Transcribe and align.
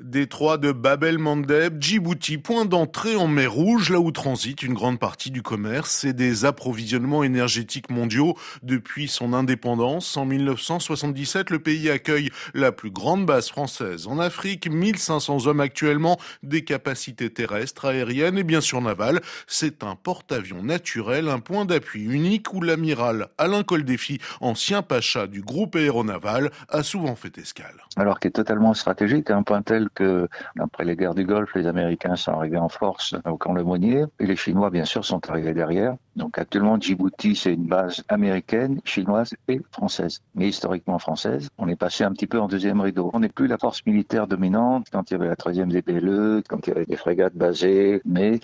Détroit 0.00 0.58
de 0.58 0.70
Bab 0.70 1.02
el-Mandeb, 1.02 1.82
Djibouti, 1.82 2.38
point 2.38 2.64
d'entrée 2.64 3.16
en 3.16 3.26
mer 3.26 3.52
Rouge, 3.52 3.90
là 3.90 3.98
où 3.98 4.12
transite 4.12 4.62
une 4.62 4.74
grande 4.74 5.00
partie 5.00 5.32
du 5.32 5.42
commerce 5.42 6.04
et 6.04 6.12
des 6.12 6.44
approvisionnements 6.44 7.24
énergétiques 7.24 7.90
mondiaux. 7.90 8.36
Depuis 8.62 9.08
son 9.08 9.32
indépendance, 9.32 10.16
en 10.16 10.24
1977, 10.24 11.50
le 11.50 11.58
pays 11.58 11.90
accueille 11.90 12.30
la 12.54 12.70
plus 12.70 12.92
grande 12.92 13.26
base 13.26 13.48
française 13.48 14.06
en 14.06 14.20
Afrique, 14.20 14.70
1500 14.70 15.48
hommes 15.48 15.58
actuellement, 15.58 16.16
des 16.44 16.62
capacités 16.62 17.30
terrestres, 17.30 17.86
aériennes 17.86 18.38
et 18.38 18.44
bien 18.44 18.60
sûr 18.60 18.80
navales. 18.80 19.20
C'est 19.48 19.82
un 19.82 19.96
porte-avions 19.96 20.62
naturel, 20.62 21.28
un 21.28 21.40
point 21.40 21.64
d'appui 21.64 22.04
unique 22.04 22.54
où 22.54 22.60
l'amiral 22.60 23.30
Alain 23.36 23.64
Coldéfi, 23.64 24.20
ancien 24.40 24.82
pacha 24.82 25.26
du 25.26 25.42
groupe 25.42 25.74
aéronaval, 25.74 26.52
a 26.68 26.84
souvent 26.84 27.16
fait 27.16 27.36
escale. 27.36 27.82
Alors 27.96 28.20
qui 28.20 28.28
est 28.28 28.30
totalement 28.30 28.74
stratégique, 28.74 29.30
un 29.32 29.42
point 29.42 29.62
tel 29.62 29.87
que, 29.94 30.28
après 30.58 30.84
les 30.84 30.96
guerres 30.96 31.14
du 31.14 31.24
Golfe, 31.24 31.54
les 31.54 31.66
Américains 31.66 32.16
sont 32.16 32.32
arrivés 32.32 32.58
en 32.58 32.68
force 32.68 33.14
au 33.24 33.36
camp 33.36 33.54
Lemonnier 33.54 34.04
et 34.18 34.26
les 34.26 34.36
Chinois, 34.36 34.70
bien 34.70 34.84
sûr, 34.84 35.04
sont 35.04 35.28
arrivés 35.30 35.54
derrière. 35.54 35.96
Donc 36.16 36.38
actuellement, 36.38 36.78
Djibouti, 36.80 37.36
c'est 37.36 37.54
une 37.54 37.66
base 37.66 38.02
américaine, 38.08 38.80
chinoise 38.84 39.34
et 39.46 39.60
française, 39.70 40.20
mais 40.34 40.48
historiquement 40.48 40.98
française. 40.98 41.48
On 41.58 41.68
est 41.68 41.76
passé 41.76 42.04
un 42.04 42.12
petit 42.12 42.26
peu 42.26 42.40
en 42.40 42.48
deuxième 42.48 42.80
rideau. 42.80 43.10
On 43.12 43.20
n'est 43.20 43.28
plus 43.28 43.46
la 43.46 43.58
force 43.58 43.84
militaire 43.86 44.26
dominante 44.26 44.86
quand 44.90 45.10
il 45.10 45.14
y 45.14 45.16
avait 45.16 45.28
la 45.28 45.36
13e 45.36 45.68
DPLE, 45.68 46.42
quand 46.48 46.66
il 46.66 46.70
y 46.70 46.72
avait 46.72 46.86
des 46.86 46.96
frégates 46.96 47.34
basées, 47.34 48.02
mais 48.04 48.40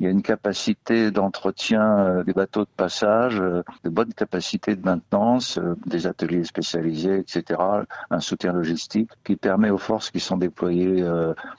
il 0.00 0.04
y 0.04 0.06
a 0.06 0.12
une 0.12 0.22
capacité 0.22 1.10
d'entretien 1.10 1.98
euh, 1.98 2.24
des 2.24 2.32
bateaux 2.32 2.62
de 2.62 2.70
passage, 2.74 3.38
euh, 3.38 3.62
de 3.84 3.90
bonnes 3.90 4.14
capacités 4.14 4.74
de 4.74 4.82
maintenance, 4.82 5.58
euh, 5.58 5.76
des 5.84 6.06
ateliers 6.06 6.44
spécialisés, 6.44 7.18
etc., 7.18 7.60
un 8.10 8.20
soutien 8.20 8.54
logistique 8.54 9.10
qui 9.24 9.36
permet 9.36 9.68
aux 9.68 9.78
forces 9.78 10.10
qui 10.10 10.20
sont 10.20 10.38
déployées, 10.38 11.04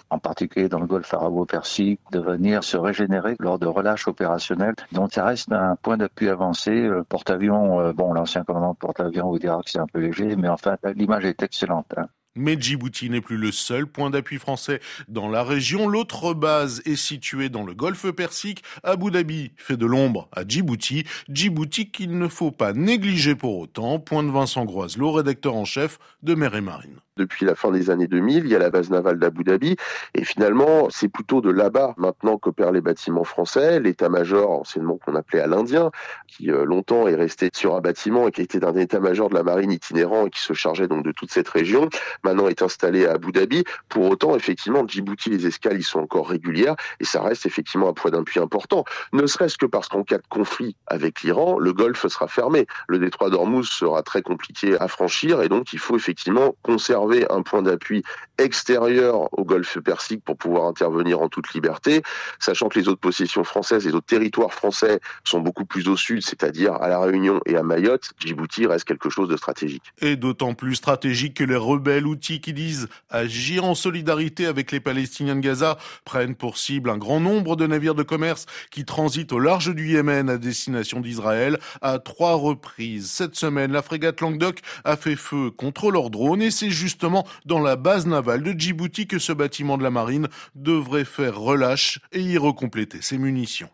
en 0.10 0.18
particulier 0.18 0.70
dans 0.70 0.80
le 0.80 0.88
golfe 0.88 1.14
arabo-persique, 1.14 2.00
de 2.12 2.20
venir 2.20 2.64
se 2.64 2.78
régénérer 2.78 3.36
lors 3.40 3.60
de 3.60 3.68
relâches 3.68 4.08
opérationnelles. 4.08 4.76
Donc 4.92 5.14
ça 5.14 5.26
reste 5.26 5.52
un 5.52 5.76
point 5.76 5.98
d'appui 5.98 6.30
avancé. 6.30 6.90
Porte-avions, 7.10 7.94
bon, 7.94 8.14
l'ancien 8.14 8.44
commandant 8.44 8.74
de 8.74 8.78
porte-avions 8.78 9.30
vous 9.30 9.40
dira 9.40 9.62
que 9.62 9.70
c'est 9.70 9.80
un 9.80 9.88
peu 9.88 10.00
léger, 10.00 10.36
mais 10.36 10.50
enfin, 10.50 10.78
l'image 10.96 11.26
est 11.26 11.44
excellente. 11.44 11.94
Hein. 11.98 12.08
Mais 12.38 12.56
Djibouti 12.58 13.10
n'est 13.10 13.20
plus 13.20 13.36
le 13.36 13.52
seul 13.52 13.86
point 13.86 14.10
d'appui 14.10 14.38
français 14.38 14.80
dans 15.10 15.28
la 15.28 15.44
région. 15.44 15.90
L'autre 15.90 16.34
base 16.34 16.82
est 16.86 16.96
située 16.96 17.50
dans 17.50 17.66
le 17.66 17.74
golfe 17.74 18.10
Persique. 18.12 18.64
Abu 18.84 19.12
Dhabi 19.12 19.52
fait 19.58 19.76
de 19.76 19.86
l'ombre 19.86 20.30
à 20.32 20.48
Djibouti. 20.48 21.04
Djibouti 21.28 21.92
qu'il 21.92 22.18
ne 22.18 22.30
faut 22.30 22.52
pas 22.52 22.72
négliger 22.72 23.36
pour 23.36 23.60
autant. 23.60 24.00
Point 24.00 24.24
de 24.24 24.32
Vincent 24.32 24.64
Groiselot, 24.64 25.12
rédacteur 25.12 25.56
en 25.56 25.66
chef 25.66 26.00
de 26.24 26.34
Mer 26.34 26.56
et 26.56 26.62
Marine 26.62 27.02
depuis 27.18 27.46
la 27.46 27.56
fin 27.56 27.72
des 27.72 27.90
années 27.90 28.08
2000. 28.08 28.46
Il 28.46 28.52
y 28.52 28.56
a 28.56 28.60
la 28.60 28.70
base 28.70 28.90
navale 28.90 29.20
d'Abu 29.20 29.44
Dhabi. 29.44 29.76
Et 30.16 30.24
finalement, 30.24 30.88
c'est 30.90 31.08
plutôt 31.08 31.42
de 31.42 31.50
là-bas 31.50 31.94
maintenant 31.98 32.38
qu'opèrent 32.38 32.72
les 32.72 32.82
bâtiments 32.82 33.24
français. 33.24 33.80
L'état-major, 33.80 34.50
anciennement 34.50 34.98
qu'on 34.98 35.16
appelait 35.16 35.42
à 35.42 35.48
l'Indien, 35.48 35.92
qui 36.28 36.52
euh, 36.52 36.66
longtemps 36.66 37.08
est 37.08 37.16
resté 37.16 37.50
sur 37.54 37.76
un 37.76 37.82
bâtiment 37.82 38.28
et 38.28 38.32
qui 38.32 38.42
était 38.42 38.66
un 38.66 38.76
état-major 38.76 39.30
de 39.30 39.36
la 39.36 39.44
marine 39.44 39.72
itinérant 39.72 40.28
et 40.28 40.30
qui 40.30 40.42
se 40.42 40.54
chargeait 40.54 40.88
donc 40.88 41.04
de 41.04 41.12
toute 41.12 41.32
cette 41.32 41.50
région, 41.50 41.90
maintenant 42.24 42.48
est 42.48 42.62
installé 42.62 43.06
à 43.06 43.14
Abu 43.14 43.32
Dhabi. 43.32 43.64
Pour 43.90 44.10
autant, 44.10 44.36
effectivement, 44.36 44.88
Djibouti, 44.88 45.30
les 45.30 45.48
escales, 45.48 45.78
ils 45.78 45.84
sont 45.84 46.00
encore 46.00 46.30
régulières 46.30 46.76
et 47.00 47.06
ça 47.06 47.22
reste 47.22 47.46
effectivement 47.46 47.90
un 47.90 47.94
point 47.94 48.12
d'appui 48.12 48.40
important. 48.40 48.86
Ne 49.14 49.26
serait-ce 49.28 49.58
que 49.58 49.66
parce 49.66 49.88
qu'en 49.88 50.04
cas 50.04 50.18
de 50.18 50.28
conflit 50.30 50.76
avec 50.88 51.22
l'Iran, 51.22 51.60
le 51.60 51.74
Golfe 51.74 52.08
sera 52.08 52.28
fermé. 52.28 52.68
Le 52.88 53.00
détroit 53.00 53.30
d'Ormuz 53.30 53.68
sera 53.68 54.04
très 54.04 54.22
compliqué 54.22 54.80
à 54.80 54.88
franchir 54.88 55.42
et 55.42 55.50
donc 55.50 55.74
il 55.74 55.80
faut 55.80 55.96
effectivement 55.96 56.56
conserver 56.64 57.30
un 57.32 57.42
point 57.42 57.62
d'appui 57.62 58.04
extérieur 58.38 59.30
au 59.38 59.44
golfe 59.44 59.80
Persique 59.80 60.24
pour 60.24 60.38
pouvoir 60.38 60.66
intervenir 60.66 61.22
en 61.22 61.30
toute 61.30 61.54
liberté, 61.54 62.02
sachant 62.40 62.70
que 62.70 62.80
les 62.80 62.88
autres 62.88 63.00
possessions 63.00 63.44
françaises, 63.44 63.86
les 63.86 63.94
autres 63.94 64.08
territoires 64.08 64.54
français 64.54 65.00
sont 65.24 65.40
beaucoup 65.40 65.66
plus 65.66 65.88
au 65.88 65.96
sud, 65.96 66.22
c'est-à-dire 66.24 66.74
à 66.76 66.88
la 66.88 67.00
Réunion 67.00 67.40
et 67.46 67.56
à 67.56 67.64
Mayotte. 67.64 68.12
Djibouti 68.20 68.66
reste 68.66 68.86
quelque 68.86 69.10
chose 69.10 69.30
de 69.30 69.38
stratégique. 69.38 69.84
Et 70.00 70.16
d'autant 70.16 70.54
plus 70.54 70.76
stratégique 70.76 71.36
que 71.36 71.44
les 71.44 71.56
rebelles 71.56 72.08
outils 72.12 72.40
qui 72.40 72.54
disent 72.54 72.88
agir 73.10 73.66
en 73.66 73.74
solidarité 73.74 74.46
avec 74.46 74.72
les 74.72 74.80
Palestiniens 74.80 75.36
de 75.36 75.42
Gaza 75.42 75.80
prennent 76.06 76.36
pour 76.36 76.58
cible 76.58 76.92
un 76.92 76.98
grand 76.98 77.20
nombre 77.20 77.56
de 77.56 77.66
navires 77.66 77.96
de 77.96 78.04
commerce 78.04 78.46
qui 78.70 78.86
transitent 78.86 79.34
au 79.34 79.40
large 79.40 79.74
du 79.74 79.90
Yémen 79.90 80.30
à 80.30 80.38
destination 80.38 81.00
d'Israël 81.00 81.58
à 81.82 81.98
trois 81.98 82.36
reprises. 82.36 83.10
Cette 83.10 83.36
semaine, 83.36 83.72
la 83.72 83.82
frégate 83.82 84.22
Languedoc 84.22 84.60
a 84.84 84.96
fait 84.96 85.16
feu 85.16 85.50
contre 85.50 85.90
leurs 85.90 86.12
drones 86.12 86.44
et 86.44 86.52
c'est 86.52 86.70
juste 86.70 86.92
justement 86.92 87.26
dans 87.46 87.62
la 87.62 87.78
base 87.78 88.06
navale 88.06 88.44
de 88.44 88.52
Djibouti 88.52 89.08
que 89.08 89.18
ce 89.18 89.32
bâtiment 89.32 89.78
de 89.78 89.84
la 89.84 89.90
marine 89.90 90.28
devrait 90.56 91.06
faire 91.06 91.40
relâche 91.40 92.00
et 92.12 92.20
y 92.20 92.38
recompléter 92.38 93.02
ses 93.02 93.18
munitions. 93.18 93.70